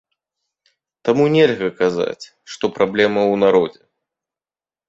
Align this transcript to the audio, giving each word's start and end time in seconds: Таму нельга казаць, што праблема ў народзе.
Таму 1.09 1.27
нельга 1.35 1.69
казаць, 1.83 2.25
што 2.55 2.65
праблема 2.79 3.21
ў 3.31 3.35
народзе. 3.47 3.81